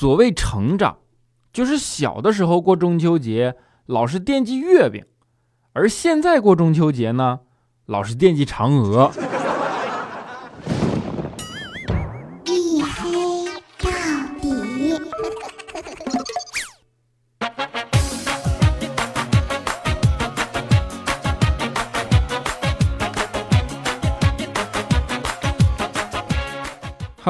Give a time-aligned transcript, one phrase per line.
[0.00, 0.98] 所谓成长，
[1.52, 3.56] 就是小的时候过中秋节
[3.86, 5.04] 老是惦记月饼，
[5.72, 7.40] 而现在过中秋节呢，
[7.84, 9.10] 老是惦记嫦娥。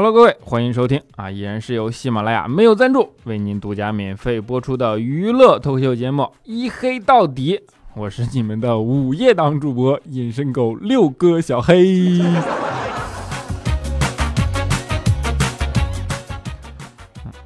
[0.01, 7.57] Hello，各位，欢迎收听啊，依然是由喜马拉雅没有赞助为您独家免费播出的娱乐脱口秀节目《一黑到底》，
[7.97, 12.21] 我是你们的午夜档主播隐身狗六哥小黑。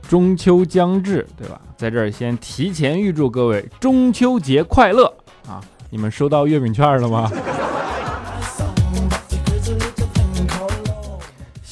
[0.07, 1.59] 中秋将至，对吧？
[1.79, 5.07] 在这儿先提前预祝各位中秋节快乐
[5.48, 5.59] 啊！
[5.88, 7.30] 你们收到月饼券了吗？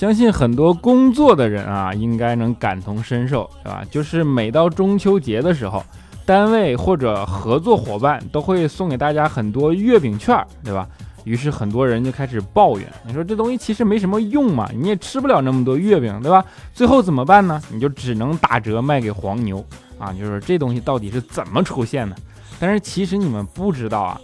[0.01, 3.85] 相信很多工作的人啊，应该能感同身受，对吧？
[3.91, 5.85] 就是每到中秋节的时候，
[6.25, 10.89] 单位或者合作伙伴都会送给大家很多月饼券，对吧？
[11.25, 16.43] 于是很多人就开始抱怨，你说这东西其实没什么用嘛，你也吃不了那么多月饼，对吧？
[16.73, 17.61] 最后怎么办呢？
[17.71, 19.63] 你就只能打折卖给黄牛
[19.99, 20.15] 啊！
[20.15, 22.17] 就是这东西到底是怎么出现的？
[22.59, 24.19] 但是其实你们不知道啊，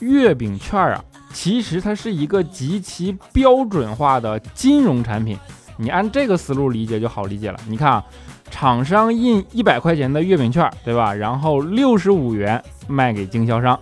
[0.00, 1.04] 月饼券啊。
[1.32, 5.38] 其实它是一个极其标准化的金融产品，
[5.76, 7.58] 你按这个思路理解就好理解了。
[7.68, 8.04] 你看啊，
[8.50, 11.14] 厂商印一百块钱的月饼券，对吧？
[11.14, 13.78] 然后六十五元卖给经销商，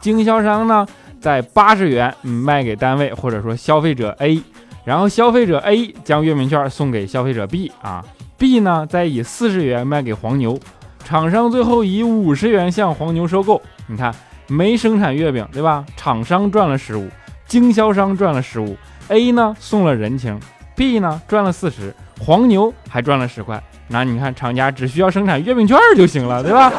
[0.00, 0.86] 经销商呢
[1.20, 4.42] 在八十元卖给单位或者说消费者 A，
[4.84, 8.04] 然后消费者 A 将月饼券送给消费者 B 啊
[8.36, 10.60] ，B 呢再以四十元卖给黄牛，
[11.04, 13.60] 厂商最后以五十元向黄牛收购。
[13.86, 14.14] 你看。
[14.46, 15.84] 没生产月饼，对吧？
[15.96, 17.08] 厂商赚了十五，
[17.46, 18.76] 经销商赚了十五
[19.08, 20.38] ，A 呢送了人情
[20.76, 23.62] ，B 呢赚了四十，黄牛还赚了十块。
[23.88, 26.72] 那你看，厂家只需要生产月饼券就行了，对吧？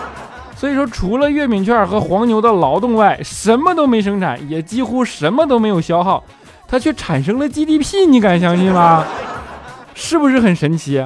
[0.56, 6.22] 所以说，除了月饼券和黄牛的劳动外，什么都没生产，也几乎什么都没有消耗，
[6.68, 9.04] 它却产生了 GDP，你敢相信吗？
[9.94, 11.04] 是不是很神奇？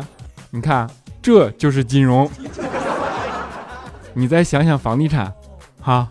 [0.50, 0.88] 你看，
[1.22, 2.28] 这就是金融。
[4.12, 5.32] 你再想想房地产。
[5.84, 6.08] 哈，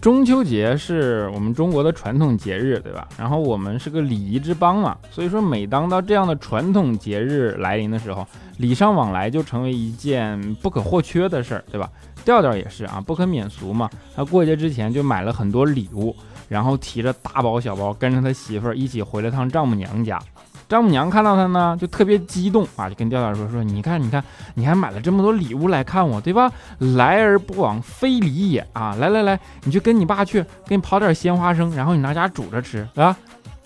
[0.00, 3.06] 中秋节是我们中国的传统节日，对吧？
[3.16, 11.88] 然后我们是个礼仪之邦嘛，所以说每当到这样的传统节日来临的时候，礼尚往来就成为一件不可或缺的事儿，对吧？
[12.24, 13.88] 调调也是啊，不可免俗嘛。
[14.16, 16.16] 他过节之前就买了很多礼物，
[16.48, 20.20] 然后提着大包小包跟着他媳妇儿一起回了趟丈母娘家。
[20.68, 24.22] 丈母娘看到他呢，就特别激动啊，就跟调调说：“说你看，你看，
[24.54, 26.52] 你还买了这么多礼物来看我，对吧？
[26.78, 28.94] 来而不往非礼也啊！
[29.00, 33.16] 来来来，你去跟你爸去，给你刨点鲜花生，然后你拿家煮着吃啊。”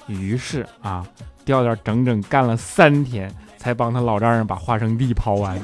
[0.07, 1.05] 于是啊，
[1.45, 5.59] 调调整整干了三天，才帮他老丈人把花生地刨完。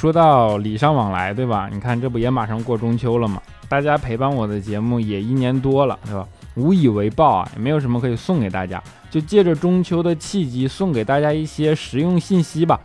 [0.00, 1.68] 说到礼尚往来，对吧？
[1.70, 3.38] 你看，这不也马上过中秋了吗？
[3.68, 6.26] 大家陪伴我的节目也一年多了，对吧？
[6.54, 12.80] 无以为报啊，也没有什么可以送给大家，就借着中秋的契机，送给大家一些实用信息吧。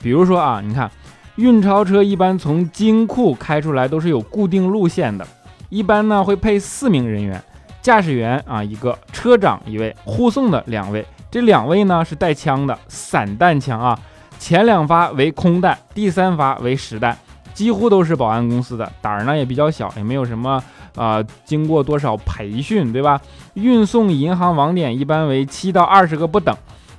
[0.00, 0.88] 比如说啊，你看，
[1.34, 5.26] 运钞车一般从金库开出来都是有固定路线的，
[5.68, 7.42] 一般呢会配四名人员，
[7.80, 13.98] 驾驶员啊一个，车长一位，护送的两位，这两位呢是带枪的散弹枪啊。
[14.42, 17.16] 前两发为空弹，第三发为实弹，
[17.54, 20.60] 几乎都是保安公司的，胆儿呢也比较小，也没有什么
[20.96, 23.20] 啊，经过多少培训，对吧？
[23.54, 26.52] 运送银行网点一般为七到二十个不等，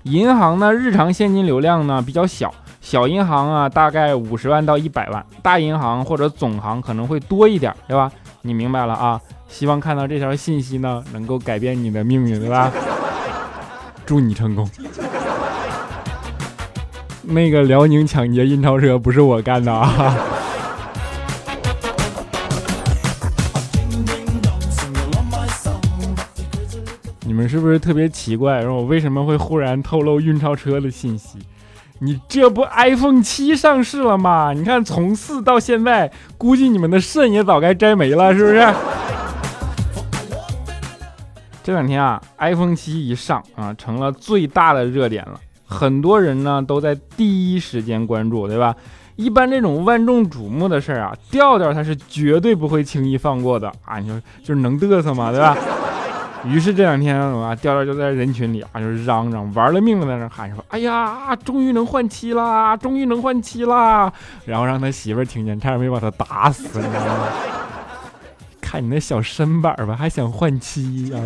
[0.03, 2.50] 银行呢日常现金流量呢比较小，
[2.80, 8.09] 小银行啊大概五十万到一百万，大银行或者总行可能会多一点，对吧？
[8.44, 9.20] 你明白了啊？
[9.50, 12.72] 希望看到这条信息呢能够改变你的命运，对吧？
[14.06, 14.66] 祝你成功。
[17.23, 20.16] 那个辽宁抢劫印钞车不是我干的啊！
[27.25, 31.40] 你们是不是特别奇怪，说我为什么会忽然透露运钞车的信息？
[31.99, 34.52] 你这不 iPhone 七上市了吗？
[34.53, 38.73] 你看从四到现在，估计你们的肾也早该摘没了，是不是？
[41.64, 45.40] 这两天啊，iPhone 七一上啊，成了最大的热点了。
[45.73, 48.75] 很多人呢都在第一时间关注，对吧？
[49.16, 53.99] 一般这种万众瞩目的事儿啊，调调他是绝对不会轻易放过的啊！
[53.99, 55.31] 你说就是能嘚瑟吗？
[55.31, 55.55] 对吧？
[56.46, 64.11] 于是这两天啊，调调就在人群里啊，就是嚷嚷，玩了命的在那喊说：“哎呀，终于能换妻啦，终于能换妻啦！”
[64.46, 67.28] 然后让他媳妇儿听见，差点没把他打死，你知道吗？
[68.59, 71.19] 看你那小身板吧，还想换妻呀？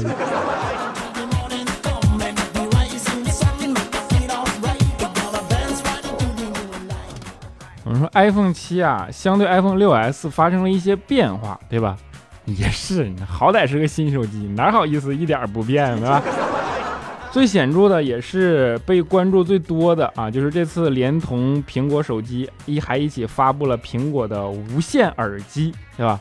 [7.88, 11.96] 我们说 iPhone 七啊，相对 iPhone 六 S 发生了一些变化，对吧？
[12.44, 16.22] 也是，好歹是个新手机，哪好意思一点不变，对吧？
[17.32, 26.20] 最显著的也是被关注最多的啊，就是这次连同苹果手机一还一起发布了苹果的无线耳机，对吧？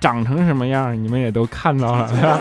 [0.00, 2.40] 长成什么样，你们也都看到了，对吧？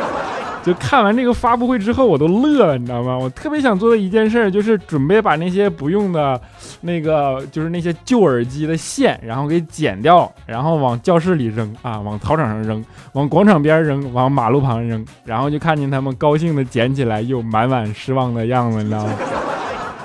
[0.63, 3.18] 就看完这个发布会之后，我都乐了，你知道吗？
[3.18, 6.40] 我特别想做的一件事就是准备把那些不用的，
[6.81, 19.13] 那个就是那些旧耳机的线，然后给剪掉，然后往教室里扔啊，往操场上扔，往广场边扔，往马路旁扔，然后就看见他们高兴的捡起来，又满满失望的样子，你知道吗？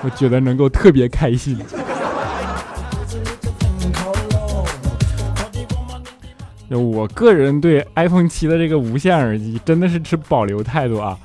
[0.02, 1.58] 我觉得能够特别开心。
[6.78, 11.16] 我个人对 iPhone 七的这个无线耳机真的是持保留态度啊！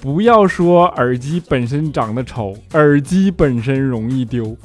[0.00, 4.56] 不要说耳机本身长得丑，耳机本身容易丢。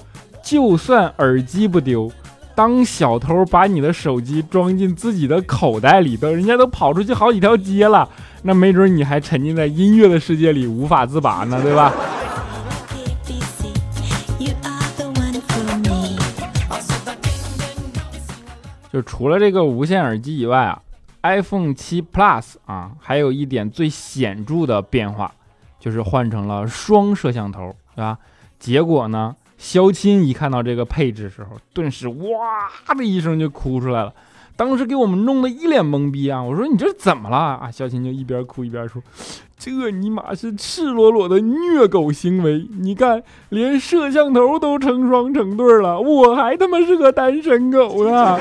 [0.43, 2.11] 就算耳机不丢，
[2.55, 8.09] 当小偷把你的手机装进自己的口袋里，都人家都跑出去好几条街了，
[8.43, 11.93] 那没准你还沉浸在音乐的世界里无法自拔呢，对吧？
[18.91, 20.81] 就除了这个无线耳机以外啊
[21.21, 25.31] ，iPhone 7 Plus 啊，还有一点最显著的变化，
[25.79, 28.17] 就是换成了双摄像头，对吧？
[28.57, 34.13] 结果呢，肖钦一看到这个配置时候，顿时哇的一声就哭出来了，
[34.59, 36.43] 当时给我们弄得一脸懵逼啊！
[36.43, 37.71] 我说你这是怎么了啊？
[37.71, 39.01] 小琴就一边哭一边说
[39.57, 42.67] ：“这尼玛是赤裸裸的虐狗行为！
[42.81, 48.37] 你看，连摄像头都成双成对了，我还他妈是个单身狗呢！”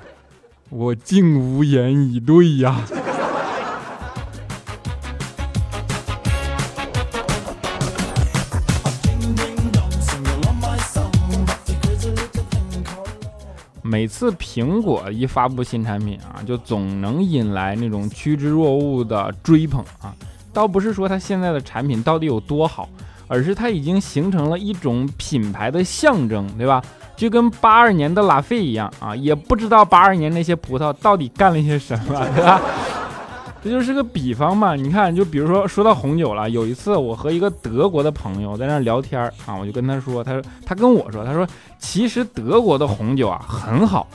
[0.70, 2.80] 我竟无言以对呀。
[13.96, 20.14] 每次苹果一发布新产品啊，就总能引来那种趋之若鹜的追捧啊。
[20.52, 22.86] 倒不是说它现在的产品到底有多好，
[23.26, 26.82] 而是它已经形成了一种品牌的象征，对吧？
[27.16, 32.60] 就跟八二年的拉菲一样啊，也不知道八二年那些葡萄到底干了些什么，对吧？
[33.66, 34.76] 这就是个比方嘛。
[34.76, 41.44] 你看，就比如说说到红酒了，有一次我和一个德国的朋友在那聊天啊，我就跟他说，他说他跟我说，他说
[41.76, 44.06] 其实德国的红酒啊很好，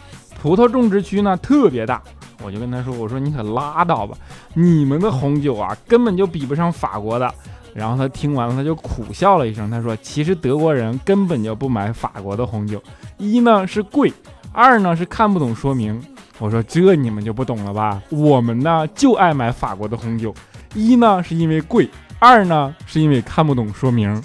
[0.42, 2.02] 葡萄种植区呢特别大。
[2.42, 4.18] 我就跟他说，我说你可拉倒吧，
[4.54, 7.30] 你们的红酒啊根本就比不上法国的。
[7.74, 9.70] 然后他听完了，他就苦笑了一声。
[9.72, 12.82] 他说：“其实德国人根本就不买法国的红酒，
[13.18, 14.12] 一呢是贵，
[14.52, 16.02] 二呢是看不懂说明。”
[16.42, 18.02] 我说：“这你们就不懂了吧？
[18.10, 20.34] 我们呢就爱买法国的红酒，
[20.74, 24.20] 一呢是因为贵，二呢是因为看不懂说明。”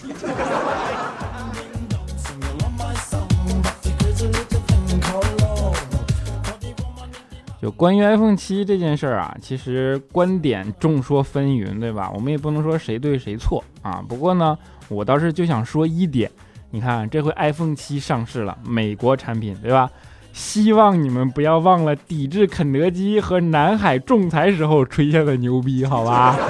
[7.61, 12.11] 就关于 iPhone 七这件事儿啊，其实观点众说纷纭，对吧？
[12.15, 14.03] 我们也不能说谁对谁错啊。
[14.09, 14.57] 不过呢，
[14.89, 16.31] 我倒是就想说一点，
[16.71, 19.91] 你看这回 iPhone 七上市了，美国产品，对吧？
[20.37, 26.37] 希望你们不要忘了抵制肯德基和南海仲裁时候吹下的牛逼，好吧？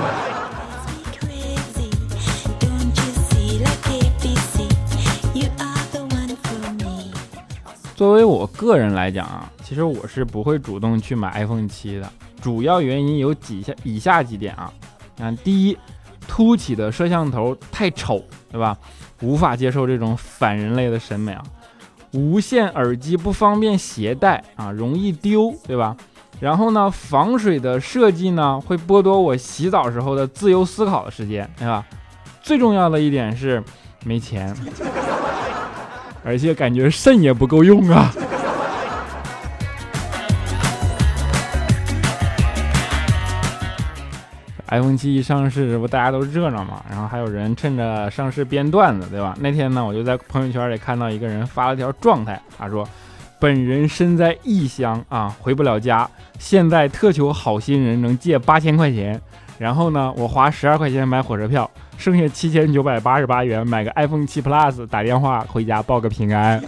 [7.95, 12.11] 作为我个人来讲啊，其实我是不会主动去买 iPhone 七的。
[12.43, 14.73] 主要原因有几下以下几点啊。
[15.17, 15.79] 看，第一，
[16.27, 18.21] 凸起的摄像头太丑，
[18.51, 18.77] 对吧？
[19.23, 21.43] 无法接受这种反人类的审美啊。
[22.17, 25.97] 无线耳机不方便携带啊，容易丢，对吧？
[26.41, 31.85] 然后呢，防水的设计呢，会剥夺我洗澡时候的自由思考的时间，对吧？
[32.43, 33.63] 最重要的一点是
[34.05, 34.55] 没钱。
[36.25, 38.13] 而且感觉肾也不够用啊
[44.69, 46.83] ！iPhone 七一上市，这不大家都热闹嘛？
[46.91, 49.37] 然后还有人趁着上市编段子，对吧？
[49.41, 52.87] 那天呢，我就在朋友圈里看到一个人发了条状态，他说
[53.39, 56.09] ：“本人身在异乡啊，回不了家，
[56.39, 59.21] 现在特求好心人能借八千块钱。”
[59.59, 66.63] 然后呢，我花十二块钱买火车票，剩下七千九百八十八元买个 iPhone 七 Plus，打电话回家报个平安。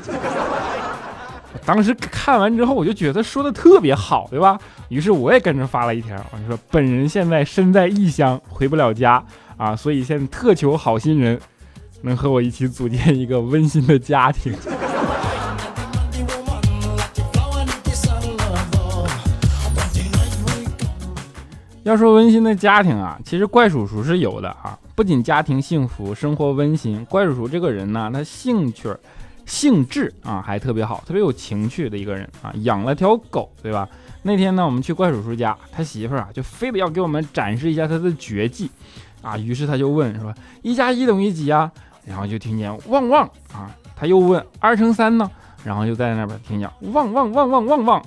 [1.64, 4.58] 当时看完之后，我就觉得说的特别好，对吧？
[4.88, 9.22] 于是我也跟着发了一条，我就说本人现在身在异乡，回不了家
[9.56, 11.38] 啊，所以现在特求好心人
[12.02, 14.54] 能和我一起组建一个温馨的家庭。
[21.84, 24.78] 要说温馨的家庭啊，其实怪叔叔是有的啊。
[24.94, 28.94] 不仅家庭幸福，生活温馨，怪叔叔这个人呢，他兴趣、
[29.48, 32.52] 兴致啊还特别好，特别有情趣的一个人啊。
[32.62, 33.88] 养了条狗，对吧？
[34.22, 38.70] 那天呢，我们去怪叔叔家，他媳妇儿啊就非得要给我们展示一下他的绝技
[39.22, 39.38] 啊。
[39.38, 41.72] 于是他就问说：“一加一等于几啊？”
[42.04, 43.74] 然后就听见旺旺啊。
[43.96, 45.28] 他又问：“二乘三呢？”
[45.64, 48.04] 然后就在那边听见旺旺旺旺旺旺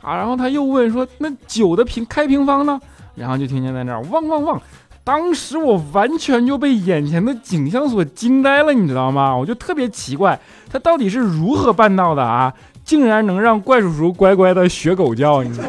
[0.00, 0.14] 啊。
[0.14, 2.80] 然后他又问说：“那九的平开平方呢？”
[3.16, 4.62] 然后就听见在那儿汪汪汪，
[5.06, 9.36] 当时我完全就被眼前的景象所惊呆了，你知道吗？
[9.36, 10.40] 我就特别奇怪，
[10.72, 12.54] 他到底是如何办到的啊？
[12.82, 15.42] 竟然能让怪叔叔乖乖的学狗叫？
[15.42, 15.60] 你。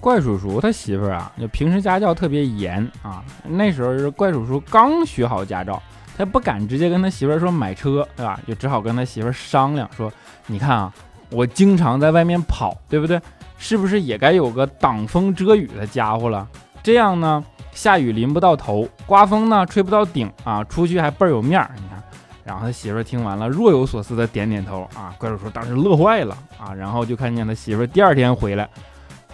[0.00, 3.22] 怪叔叔他媳妇儿啊，就平时家教特别严啊。
[3.46, 5.82] 那时候是怪叔叔刚学好驾照。
[6.18, 8.40] 他不敢直接跟他媳妇儿说买车，对吧？
[8.44, 10.12] 就只好跟他媳妇儿商量说
[10.48, 10.92] ：“你看啊，
[11.30, 13.20] 我经常在外面跑，对不对？
[13.56, 16.46] 是不是也该有个挡风遮雨的家伙了？
[16.82, 21.70] 这样呢，下雨淋不到头，刮风呢吹不到顶啊，出去还倍儿有面儿。
[21.76, 22.02] 你看。”
[22.44, 25.14] 然后他媳妇儿听完了，若有所思的点点头啊。
[25.18, 28.68] 怪叔叔当时乐坏了啊，然后就看见他媳妇儿第二天回来，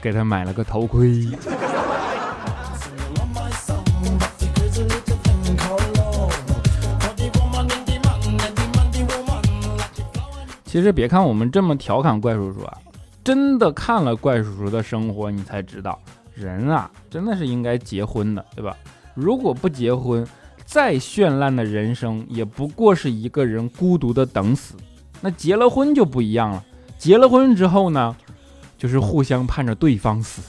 [0.03, 1.27] 给他买了个头盔。
[10.75, 12.77] 其实别看我们这么调侃怪叔叔啊，
[13.23, 15.97] 真的看了怪叔叔的生活，你才知道
[16.35, 18.77] 人啊，真的是应该结婚的，对吧？
[19.15, 20.27] 如果不结婚，
[20.65, 24.75] 再绚烂的人生也不过是一个人孤独的等死。
[25.21, 26.65] 那结了婚就不一样了，
[26.99, 28.17] 结了婚之后呢，
[28.77, 30.43] 就是互相盼着对方死。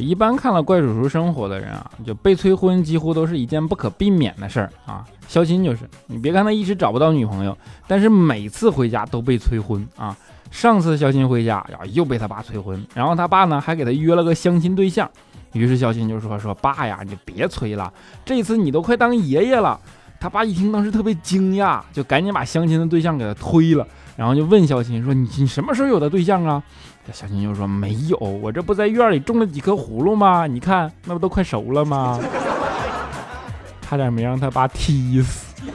[0.00, 5.04] 一般看了怪叔叔生活的人啊，就被催婚几乎都是一件不可避免的事儿啊。
[5.26, 10.16] 肖钦就是，你别看他一直找不到女朋友，但是每次回家都被催婚啊。
[10.50, 15.10] 上次肖钦回家呀，又被他爸催婚，然后他爸呢还给他约了个相亲对象。
[15.52, 17.92] 于是肖钦就说：“说爸呀，你别催了，
[18.24, 19.78] 这次你都快当爷爷了。”
[20.20, 23.86] 他爸一听，当时特别惊讶，就赶紧把相亲的对象给他推了，
[24.16, 26.62] 然后就问肖钦说：“你你什么时候有的对象啊？”
[27.12, 30.46] 小新就说：“没有，我这不在院里种了几颗葫芦吗？
[30.46, 32.20] 你看，那不都快熟了吗？
[33.80, 35.46] 差点没让他爸踢死。”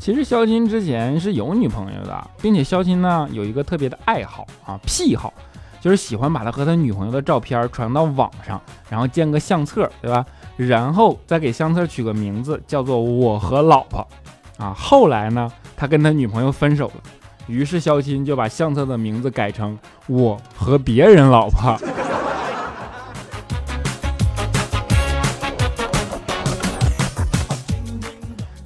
[0.00, 5.34] 其实肖钦之前是有女朋友的，并且肖钦呢有一个特别的爱好啊癖好，
[5.80, 10.24] 就是喜欢把他和他女朋友的照片传到网上，然后建个相册，对吧？
[10.56, 14.04] 然后再给相册取个名字，叫做“我和老婆”。
[14.58, 16.94] 啊，后来呢，他跟他女朋友分手了，
[17.46, 21.78] 于是肖钦就把相册的名字改成“我和别人老婆”。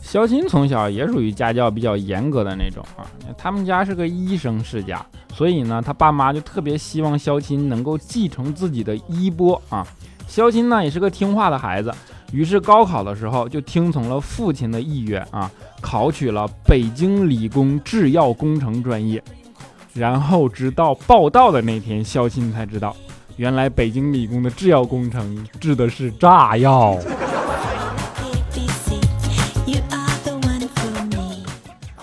[0.01, 3.05] 肖钦从小也属于家教比较严格的那种啊，
[3.37, 9.87] 他们家是个医生世家，所以呢，他爸妈就特别希望肖钦能够继承自己的衣钵啊。
[10.27, 11.93] 肖钦呢也是个听话的孩子，
[12.33, 15.49] 于是高考的时候就听从了父亲的意愿啊。
[15.81, 19.23] 考取了北京理工制药工程专业，
[19.93, 22.97] 然后直到报道的那天，肖钦才知道，
[23.37, 26.97] 原来北京理工的制药工程制的是炸药。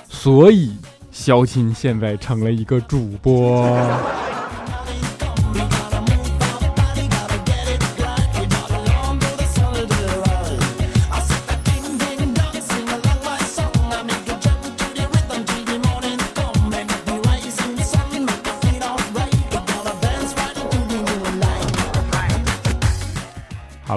[0.10, 0.74] 所以，
[1.10, 3.66] 肖钦现在成了一个主播。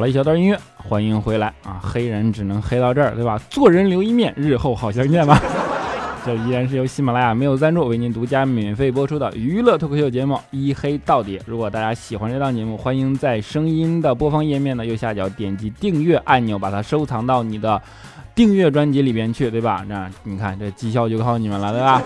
[0.02, 1.78] 了一小段音乐，欢迎回来啊！
[1.80, 3.40] 黑人只能黑到这儿，对吧？
[3.48, 5.40] 做人留一面，日后好相见吧。
[6.26, 11.38] 这依然是由喜马拉雅没有赞助为您独家免费播出的娱乐脱口秀节目《一黑到底》。
[11.46, 17.80] 如果大家喜欢这档节目，欢迎在声音的播放页面的右下角点击订阅按钮，把它收藏到你的
[18.34, 19.84] 订阅专辑里边去，对吧？
[19.88, 22.02] 那你看这绩效就靠你们了，对吧？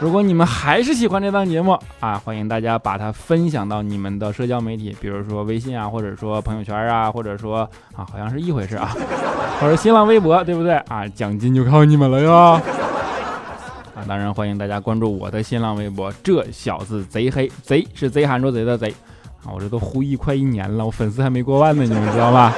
[0.00, 7.60] 如果你们还是喜欢这档节目啊，欢迎大家把它分享到你们的社交媒体，比如说微信啊，或者说朋友圈啊，或者说
[7.94, 8.94] 啊，好像是一回事啊，
[9.60, 11.06] 或者新浪微博，对不对啊？
[11.08, 12.34] 奖金就靠你们了哟！
[13.94, 18.92] 啊，当然欢迎大家关注我的新浪微博，这小子贼黑，贼是贼喊捉贼的贼
[19.44, 19.54] 啊！
[19.54, 22.52] 我这都呼吁快一年了，我粉丝还没过万呢，你们知道吗？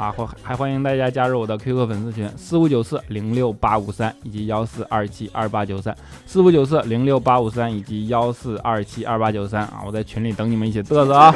[0.00, 11.34] 啊，欢还欢迎大家加入我的 QQ 粉丝群四五九四零六八五三以及幺四二七二八九三四五九四零六八五三以及幺四二七二八九三啊，我在群里等你们一起嘚瑟啊！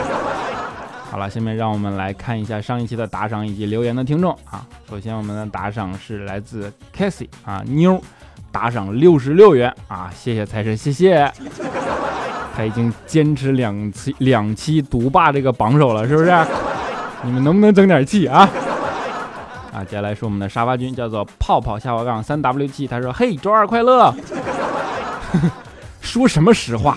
[1.10, 4.66] 好了，下面让我们来看一下上一期的打赏以及留言的听众啊。
[4.88, 8.00] 首先我们的打赏是来自 k a s i e 啊妞，
[8.50, 11.30] 打赏六十六元啊，谢谢财神，谢谢。
[12.56, 16.30] 他已经坚持两期两期独霸这个榜首了，是不是？
[17.24, 18.48] 你们能不能争点气啊？
[19.72, 22.86] 啊，接下来是我们的沙发君，叫做泡泡下滑杠三 W 七。
[22.86, 24.14] 他说：“嘿，周二快乐。
[26.00, 26.96] ”说什么实话？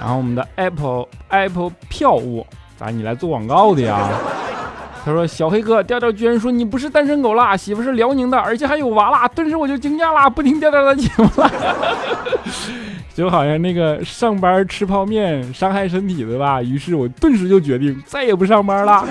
[0.00, 2.46] 然后我们的 Apple Apple 票务，
[2.76, 4.08] 咋你来做广告的呀？
[5.04, 11.50] 他说：“小黑哥，调调居然说你不是单身狗啦，媳妇是辽宁的，而且还有娃啦，顿时我就惊讶啦，不听调调的节目了。”
[13.16, 19.06] 就好像那个上班吃泡面伤害身体的吧，于是我顿时就决定再也不上班了。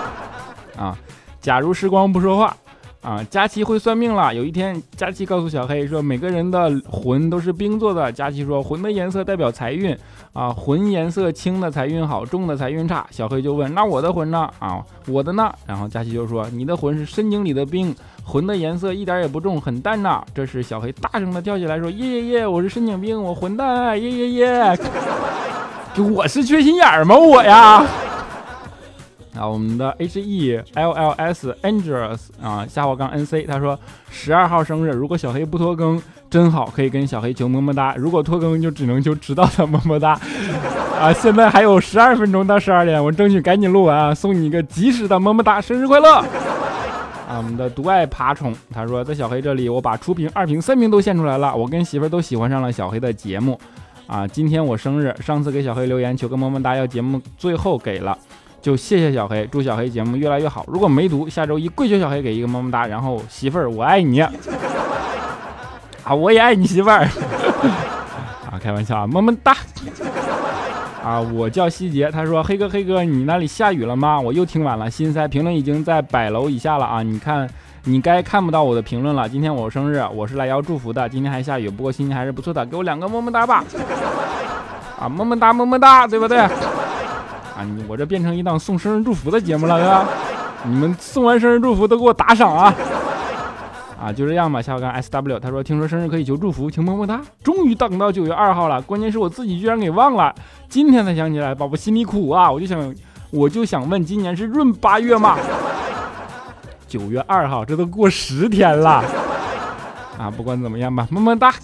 [0.74, 0.96] 啊，
[1.38, 2.56] 假如时光不说话，
[3.02, 4.34] 啊，佳琪会算命了。
[4.34, 8.10] 有一天，佳琪告诉小黑说，每个人的魂都是冰做的。
[8.10, 9.94] 佳琪说，魂的颜色代表财运，
[10.32, 13.06] 啊，魂颜色轻的财运好，重的财运差。
[13.10, 14.48] 小黑就问，那我的魂呢？
[14.58, 15.52] 啊，我的呢？
[15.66, 17.94] 然后佳琪就说，你的魂是深井里的冰。
[18.28, 20.20] 魂的颜色一点也不重，很淡呐。
[20.34, 22.46] 这时小黑大声的跳起来说：“耶耶耶！
[22.46, 24.00] 我是深井冰，我混蛋！
[24.02, 24.78] 耶耶耶！
[26.12, 27.16] 我是缺心眼儿吗？
[27.16, 27.86] 我呀！”
[29.38, 33.78] 啊，我们的 H E L L S Angels 啊，下滑杠 N C，他说
[34.10, 40.18] 十二号生日，如果小黑不拖更，真好，可以跟小黑求么么哒；如果拖更，就只能求迟到的么么哒。
[40.98, 46.24] 啊，现在还有十二分钟到十二点，我争取赶紧录完啊，送你一个及时的么么哒，生日快乐！
[47.26, 51.54] 啊，我们的独爱爬虫，他说在小黑这里，我把初评、二评、三评都献出来了。
[51.54, 53.58] 我跟媳妇儿都喜欢上了小黑的节目。
[54.06, 58.16] 啊，今天我生日，上次给小黑留言求个么么哒，要节目最后给了，
[58.62, 60.64] 就谢谢小黑，祝小黑节目越来越好。
[60.68, 62.86] 如果没读，下周一跪求小黑给一个么么哒。
[62.86, 64.20] 然后媳妇儿，我爱你。
[66.04, 67.08] 啊，我也爱你媳妇儿。
[68.46, 69.56] 啊，开玩笑啊，么么哒。
[71.06, 72.10] 啊，我叫希杰。
[72.10, 74.18] 他说：“黑哥，黑哥，你那里下雨了吗？
[74.18, 74.90] 我又听晚了。
[74.90, 77.00] 心塞评论已经在百楼以下了啊！
[77.00, 77.48] 你看，
[77.84, 79.28] 你该看不到我的评论了。
[79.28, 81.08] 今天我生日，我是来要祝福的。
[81.08, 82.66] 今天还下雨，不过心情还是不错的。
[82.66, 83.62] 给我两个么么哒吧！
[84.98, 86.38] 啊，么么哒，么么哒，对不对？
[86.38, 86.50] 啊，
[87.62, 90.04] 你我这变成一档送生日祝福的节目了，对吧？
[90.64, 92.74] 你们送完生日祝福都给我打赏啊！”
[93.98, 94.60] 啊，就这样吧。
[94.60, 97.20] 下午看 S W，他说听说生日可以求祝福，请么么哒。
[97.42, 100.34] 终于等到九月二号了，关键是我自己居然给忘了，
[100.68, 102.52] 今天才想起来，宝宝心里苦啊。
[102.52, 102.94] 我就想，
[103.30, 105.38] 我就想问，今年是闰八月吗？
[106.86, 109.02] 九月二号，这都过十天了。
[110.18, 111.54] 啊，不管怎么样吧，么么哒。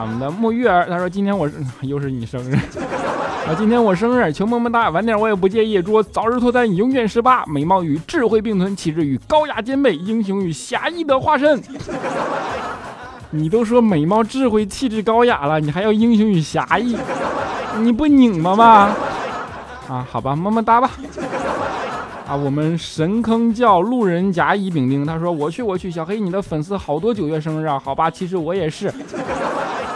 [0.00, 1.48] 我们的沐月儿，他说今天我
[1.82, 2.58] 又是你生日。
[3.48, 5.80] 啊，今天我生日，求么么哒，晚点我也不介意。
[5.80, 11.58] 祝我早日脱单，永远十八，美貌与智慧并存，气质与高雅兼备，英雄与侠义的化身。
[13.30, 16.94] 你都说美貌、智慧、气质、高雅了，你还要英雄与侠义？
[17.78, 18.94] 你不拧巴吗？
[19.88, 20.90] 啊，好吧，么么哒吧。
[22.28, 27.80] 啊，我们神坑叫路人甲乙丙丁，他说我去我去，小黑你的粉丝好多九月生日啊？
[27.82, 28.92] 好吧，其实我也是。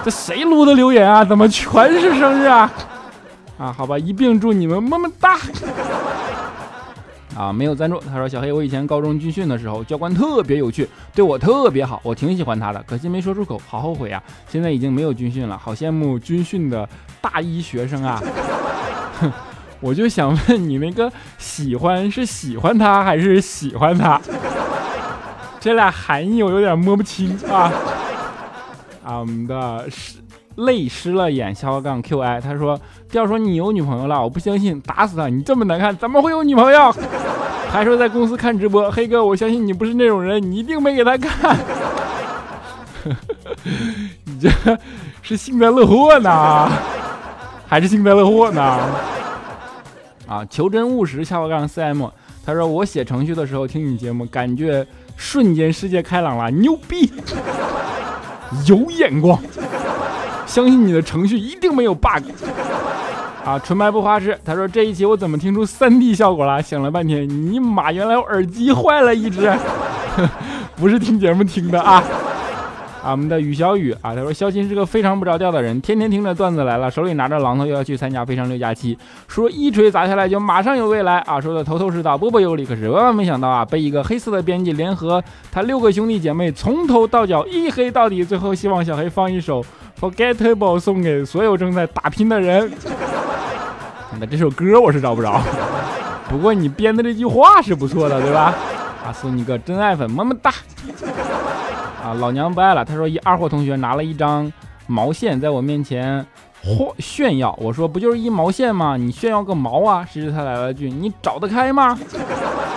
[0.03, 1.23] 这谁撸的留言啊？
[1.23, 2.73] 怎么全是生日啊？
[3.63, 5.39] 啊，好吧，一并祝你们么么哒。
[7.37, 8.01] 啊，没有赞助。
[8.01, 12.83] 他说：“小黑，我以前高中军训的时候，教官特别有趣，对我特别好，我挺喜欢他的。
[12.89, 14.21] 可惜没说出口，好后悔啊！
[14.49, 16.89] 现在已经没有军训了，好羡慕军训的
[17.21, 18.21] 大一学生啊。
[19.21, 19.33] 哼，
[19.79, 24.21] 我就想问你，那个喜欢是喜欢他还是喜欢他？
[25.61, 27.73] 这俩含义我有点摸不清啊。
[29.05, 30.17] 啊，我们的是。”
[30.57, 32.79] 泪湿了眼，下滑杠 QI，他说
[33.11, 35.29] ：“调说你有女朋友了，我不相信，打死他！
[35.29, 36.95] 你这么难看，怎么会有女朋友？
[37.71, 41.57] 还说在公司看直播，黑哥，我相信你不是那种人，你一定没给他看。
[44.25, 44.51] 你这
[45.23, 46.71] 是幸灾乐祸呢，
[47.67, 48.63] 还是幸灾乐祸呢？
[50.29, 52.11] 啊，求真务实，下滑杠 CM，
[52.45, 54.87] 他说我写程序的时候听你节目，感觉
[55.17, 57.11] 瞬间世界开朗了，牛逼，
[58.67, 59.39] 有眼光。”
[60.47, 62.23] 相信你的程序一定没有 bug
[63.45, 63.59] 啊！
[63.59, 66.63] 纯白不花痴，他说这一期我怎么听出 3D 效果了？
[66.63, 69.53] 想了半天，尼玛，原来我耳机坏了一只，
[70.77, 72.03] 不是听节目听的啊！
[73.03, 82.65] 啊，我们的雨小雨啊，他说肖鑫是个非常不着调的人，天天听着段子来了，手里拿着榔头又要去参加非常六加七，说一锤砸下来就马上有未来啊，说的头头是道，波波有理。
[82.65, 88.25] 可是万万没想到啊，被一个黑色的编辑联合他六个兄弟姐妹从头到脚一黑到底。
[88.25, 89.65] 最后希望小黑放一首
[90.01, 92.71] Forgettable 送给所有正在打拼的人。
[94.21, 95.43] 那这首歌我是找不着，
[96.31, 98.55] 不过你编的这句话是不错的，对吧？
[99.05, 100.53] 啊，送你个真爱粉，么么哒。
[102.15, 102.85] 老娘不爱了。
[102.85, 104.51] 他说一二货同学拿了一张
[104.87, 106.25] 毛线在我面前
[106.63, 108.97] 炫炫耀，我说不就是一毛线吗？
[108.97, 110.07] 你炫耀个毛啊！
[110.11, 111.99] 谁知他来了句你找得开吗？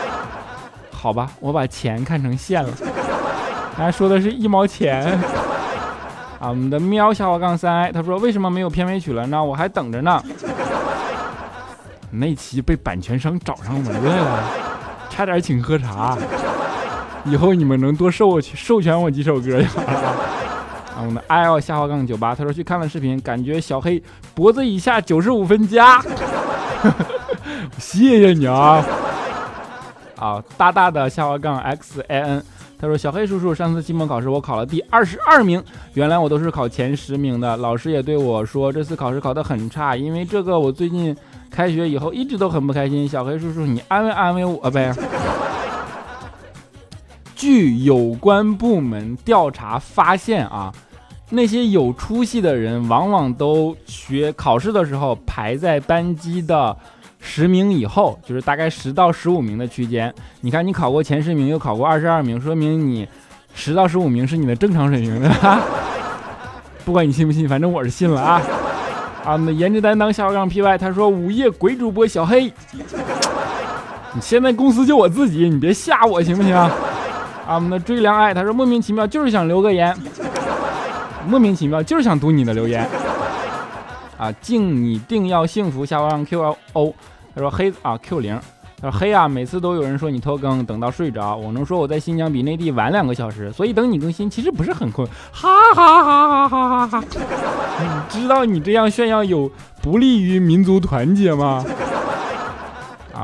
[0.91, 2.69] 好吧，我把钱看成线了。
[3.78, 5.04] 他说的是一毛钱。
[6.39, 9.43] 啊，我们的喵下划杠三他说为什么没有片尾曲了呢？
[9.43, 10.21] 我还等着呢。
[12.12, 14.43] 那期被版权商找上门来了，
[15.10, 16.17] 差点请喝茶。
[17.32, 19.70] 以后你们能多授我授权我几首歌呀。
[20.96, 24.02] 啊，我们 L 下划杠九八，他说去看了视频，感觉小黑
[24.34, 26.02] 脖子以下九十五分加。
[27.78, 28.86] 谢谢你啊！
[30.18, 32.44] 啊，大大的下划杠 X A N，
[32.80, 35.62] 他说小黑叔叔，上次期末考试我考了第二十二名，
[35.96, 41.14] 原来我都是考前十名的，老师也对我说这次考试考得很差，因为这个我最近
[41.52, 43.06] 开学以后一直都很不开心。
[43.06, 44.94] 小黑叔叔，你安慰安慰我呗。
[47.36, 50.71] 据有关部门调查发现啊，
[51.30, 56.76] 那些有出息的人往往都学考试的时候排在班级的
[57.19, 60.13] 十名以后，就是大概十到十五名的区间。
[60.41, 63.08] 你看，你考过前十名，又考过二十二名，说明你
[63.54, 65.62] 十到十五名是你的正常水平，对吧？
[66.86, 68.41] 不管你信不信，反正我是信了啊！
[69.26, 72.54] 啊，我们的颜值担当下杠 PY 他说：“午夜鬼主播小黑，
[74.13, 76.56] 你现在公司就我自己，你别吓我行不行？”
[77.47, 79.95] 啊，我们的追良爱，他说莫名其妙就是想留个言，
[81.27, 82.88] 莫名其妙就是想读你的留言。
[84.17, 86.93] 啊，敬你定要幸福，下方 Q L O，
[87.36, 88.39] 他说黑啊 Q 零，
[88.81, 97.03] 他说黑啊，每次都有人说你拖更，等到睡着，我能说我在新疆比内地晚两个小时，所以等你更新其实不是很困，哈哈哈哈哈哈哈。
[97.77, 101.63] 你知道你这样炫耀有不利于民族团结吗？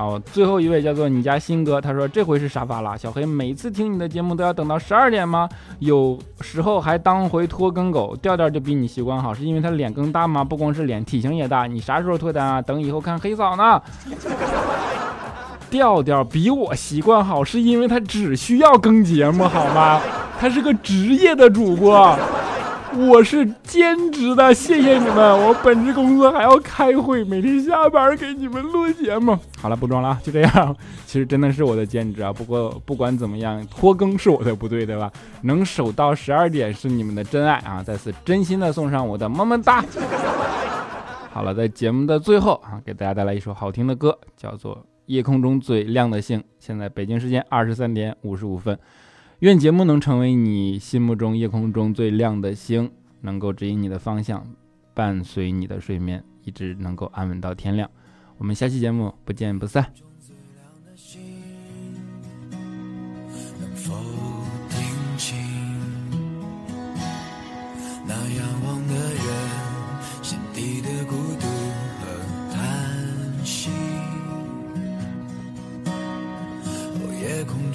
[0.08, 2.98] 啊，最后一位叫做你家新哥，他说这回是沙发了？
[2.98, 5.48] 小黑每次听你的节目都要等到十二点吗？
[5.80, 10.44] 有时候还当回拖更狗，调调就比你习惯好，是因为他脸更大吗？
[10.44, 11.68] 不光是脸，体型也大。
[11.68, 12.62] 你啥时候脱单啊？
[12.62, 13.82] 等以后看黑嫂呢？
[15.70, 20.02] 调调比我习惯好，是因为他只需要更节目好吗？
[20.38, 22.18] 他是个职业的主播。
[22.94, 25.16] 我是兼职的，谢谢你们。
[25.16, 29.38] 我本职工作还要开会，每天下班给你们录节目。
[29.58, 30.76] 好了，不装了，就这样。
[31.06, 32.34] 其实真的是我的兼职啊。
[32.34, 35.10] 不过不管怎么样，拖更是我的不对，对吧？
[35.44, 37.82] 能守到十二点是你们的真爱啊！
[37.82, 39.84] 再次真心的送上我的么么哒。
[41.32, 44.76] 好了，在节目的最后啊，给大家带来一首好听的歌，叫做
[45.06, 46.40] 《夜空中最亮的星》。
[46.60, 48.78] 现在北京时间二十三点五十五分。
[49.42, 54.46] 愿节目能成为你心目中夜空中最亮的星，能够指引你的方向，
[54.94, 57.90] 伴随你的睡眠，一直能够安稳到天亮。
[58.38, 59.92] 我们下期节目不见不散。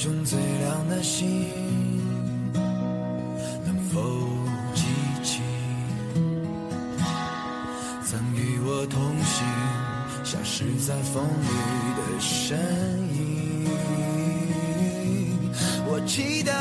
[0.07, 1.51] 中最亮的星，
[3.65, 4.01] 能否
[4.73, 4.85] 记
[5.25, 5.41] 起
[8.05, 9.45] 曾与我同行、
[10.23, 11.49] 消失在风里
[11.97, 12.57] 的身
[13.17, 13.67] 影？
[15.89, 16.56] 我期待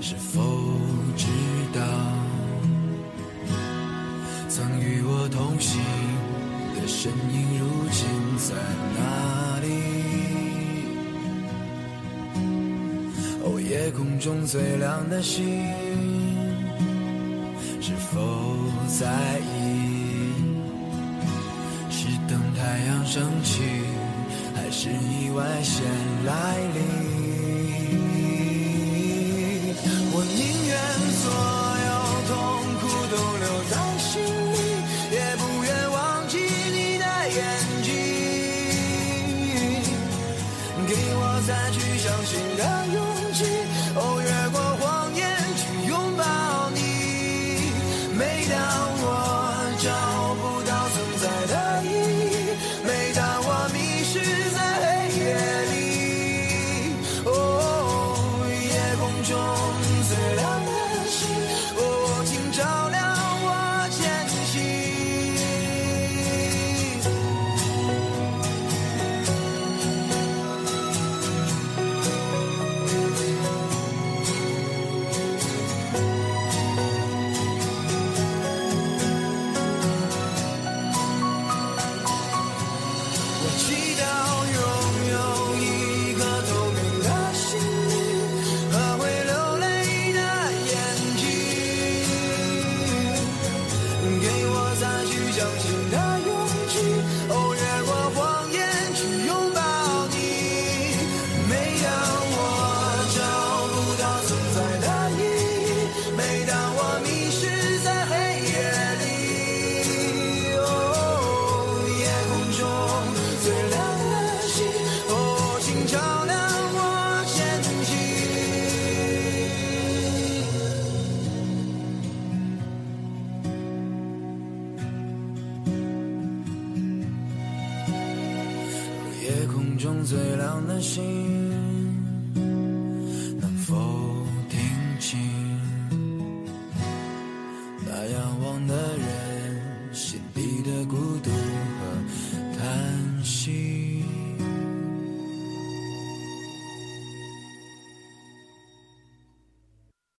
[0.00, 0.40] 是否
[1.16, 1.26] 知
[1.74, 1.80] 道
[4.48, 5.80] 曾与我同行
[6.74, 8.06] 的身影，如今
[8.38, 8.54] 在
[8.96, 9.66] 哪里？
[13.44, 15.44] 哦夜空中最亮的星，
[17.80, 18.56] 是否
[18.98, 20.32] 在意？
[21.90, 23.62] 是等太阳升起，
[24.54, 25.84] 还是意外先
[26.24, 27.27] 来临？